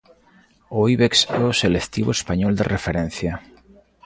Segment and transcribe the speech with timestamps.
[0.77, 3.33] O Ibex é o selectivo español de referencia.